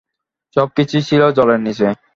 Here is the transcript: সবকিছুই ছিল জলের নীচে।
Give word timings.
সবকিছুই 0.55 1.03
ছিল 1.09 1.21
জলের 1.37 1.59
নীচে। 1.65 1.87